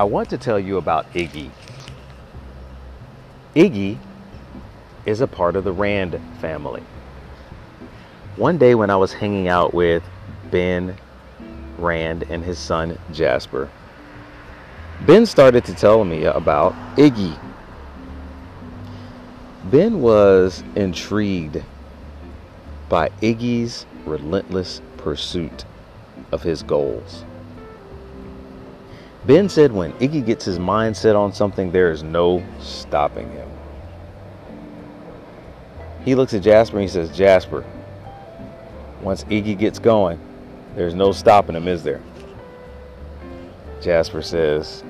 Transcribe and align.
I 0.00 0.04
want 0.04 0.30
to 0.30 0.38
tell 0.38 0.58
you 0.58 0.78
about 0.78 1.12
Iggy. 1.12 1.50
Iggy 3.54 3.98
is 5.04 5.20
a 5.20 5.26
part 5.26 5.56
of 5.56 5.64
the 5.64 5.72
Rand 5.72 6.18
family. 6.40 6.82
One 8.36 8.56
day 8.56 8.74
when 8.74 8.88
I 8.88 8.96
was 8.96 9.12
hanging 9.12 9.48
out 9.48 9.74
with 9.74 10.02
Ben 10.50 10.96
Rand 11.76 12.24
and 12.30 12.42
his 12.42 12.58
son 12.58 12.98
Jasper, 13.12 13.68
Ben 15.02 15.26
started 15.26 15.66
to 15.66 15.74
tell 15.74 16.02
me 16.06 16.24
about 16.24 16.72
Iggy. 16.96 17.38
Ben 19.64 20.00
was 20.00 20.64
intrigued 20.76 21.62
by 22.88 23.10
Iggy's 23.20 23.84
relentless 24.06 24.80
pursuit 24.96 25.66
of 26.32 26.42
his 26.42 26.62
goals. 26.62 27.26
Ben 29.26 29.48
said 29.48 29.72
when 29.72 29.92
Iggy 29.94 30.24
gets 30.24 30.44
his 30.44 30.58
mind 30.58 30.96
set 30.96 31.14
on 31.14 31.32
something, 31.32 31.70
there 31.70 31.90
is 31.90 32.02
no 32.02 32.42
stopping 32.58 33.30
him. 33.32 33.48
He 36.04 36.14
looks 36.14 36.32
at 36.32 36.42
Jasper 36.42 36.78
and 36.78 36.82
he 36.82 36.88
says, 36.88 37.14
Jasper, 37.14 37.64
once 39.02 39.24
Iggy 39.24 39.58
gets 39.58 39.78
going, 39.78 40.18
there's 40.74 40.94
no 40.94 41.12
stopping 41.12 41.54
him, 41.54 41.68
is 41.68 41.82
there? 41.82 42.00
Jasper 43.82 44.22
says, 44.22 44.82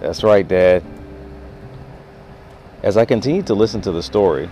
That's 0.00 0.22
right, 0.22 0.46
Dad. 0.46 0.84
As 2.82 2.96
I 2.96 3.04
continued 3.04 3.46
to 3.48 3.54
listen 3.54 3.80
to 3.82 3.92
the 3.92 4.02
story, 4.02 4.48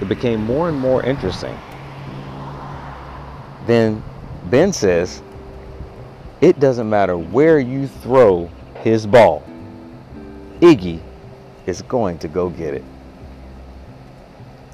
it 0.00 0.08
became 0.08 0.42
more 0.42 0.68
and 0.68 0.78
more 0.78 1.02
interesting. 1.02 1.56
Then 3.66 4.02
Ben 4.44 4.72
says, 4.72 5.22
It 6.42 6.58
doesn't 6.58 6.90
matter 6.90 7.16
where 7.16 7.60
you 7.60 7.86
throw 7.86 8.50
his 8.80 9.06
ball, 9.06 9.44
Iggy 10.60 11.00
is 11.66 11.82
going 11.82 12.18
to 12.18 12.26
go 12.28 12.50
get 12.50 12.74
it. 12.74 12.84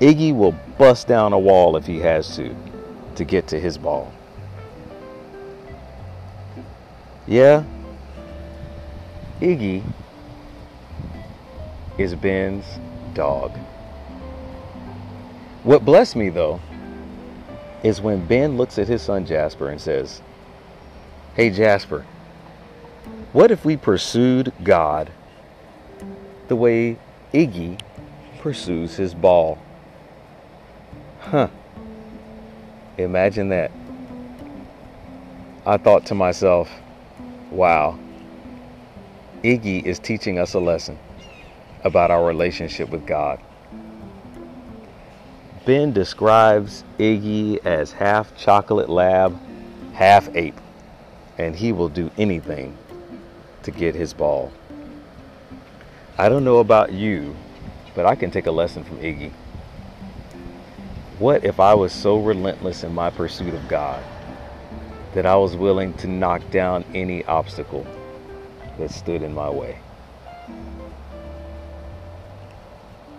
Iggy 0.01 0.35
will 0.35 0.53
bust 0.79 1.07
down 1.07 1.35
a 1.35 1.39
wall 1.39 1.77
if 1.77 1.87
he 1.87 1.99
has 1.99 2.35
to 2.37 2.57
to 3.17 3.25
get 3.25 3.49
to 3.49 3.61
his 3.61 3.77
ball. 3.77 4.11
Yeah, 7.27 7.65
Iggy 9.41 9.83
is 11.99 12.15
Ben's 12.15 12.65
dog. 13.13 13.53
What 15.65 15.85
blessed 15.85 16.17
me 16.17 16.31
though 16.31 16.63
is 17.83 18.01
when 18.01 18.25
Ben 18.27 18.57
looks 18.57 18.79
at 18.79 18.89
his 18.89 19.03
son 19.03 19.27
Jasper 19.27 19.69
and 19.69 19.79
says, 19.79 20.23
Hey 21.39 21.51
Jasper, 21.51 22.05
what 23.33 23.53
if 23.53 23.65
we 23.65 23.77
pursued 23.77 24.53
God 24.65 25.09
the 26.49 26.57
way 26.57 26.99
Iggy 27.33 27.79
pursues 28.41 28.97
his 28.97 29.15
ball? 29.15 29.57
Huh. 31.21 31.47
Imagine 32.97 33.51
that. 33.51 33.71
I 35.65 35.77
thought 35.77 36.07
to 36.07 36.17
myself, 36.17 36.69
wow, 37.53 37.97
Iggy 39.45 39.85
is 39.85 40.01
teaching 40.01 40.41
us 40.41 40.55
a 40.55 40.59
lesson 40.59 40.99
about 41.85 42.11
our 42.11 42.27
relationship 42.27 42.89
with 42.89 43.07
God. 43.07 43.39
Ben 45.65 45.93
describes 45.93 46.83
Iggy 46.99 47.65
as 47.65 47.93
half 47.93 48.37
chocolate 48.37 48.89
lab, 48.89 49.39
half 49.93 50.35
ape, 50.35 50.59
and 51.39 51.55
he 51.55 51.73
will 51.73 51.89
do 51.89 52.11
anything 52.19 52.77
to 53.63 53.71
get 53.71 53.95
his 53.95 54.13
ball. 54.13 54.53
I 56.19 56.29
don't 56.29 56.45
know 56.45 56.59
about 56.59 56.93
you, 56.93 57.37
but 57.95 58.05
I 58.05 58.17
can 58.17 58.31
take 58.31 58.47
a 58.47 58.51
lesson 58.51 58.83
from 58.83 58.99
Iggy. 58.99 59.31
What 61.21 61.45
if 61.45 61.61
I 61.61 61.75
was 61.75 61.93
so 61.93 62.19
relentless 62.19 62.83
in 62.83 62.93
my 62.95 63.11
pursuit 63.11 63.55
of 63.55 63.69
God 63.69 64.03
that 65.15 65.27
I 65.27 65.37
was 65.37 65.57
willing 65.57 65.95
to 65.95 66.09
knock 66.09 66.43
down 66.51 66.85
any 66.95 67.25
obstacle 67.25 67.87
that 68.79 68.91
stood 68.91 69.23
in 69.23 69.33
my 69.33 69.49
way? 69.49 69.79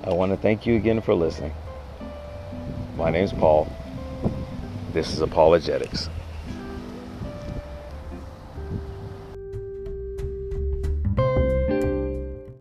I 0.04 0.14
want 0.14 0.32
to 0.32 0.38
thank 0.38 0.66
you 0.66 0.76
again 0.76 1.02
for 1.02 1.14
listening. 1.14 1.54
My 2.96 3.10
name 3.10 3.24
is 3.24 3.34
Paul. 3.34 3.72
This 4.94 5.14
is 5.14 5.22
Apologetics. 5.22 6.10